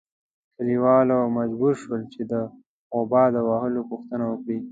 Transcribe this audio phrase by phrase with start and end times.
[0.55, 2.33] کلیوال مجبور شول چې د
[2.91, 4.57] غوبه د وهلو پوښتنه وکړي.